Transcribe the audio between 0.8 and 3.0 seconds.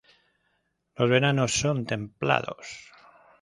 Los veranos son templados.